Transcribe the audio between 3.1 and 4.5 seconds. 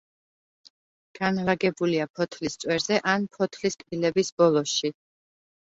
ან ფოთლის კბილების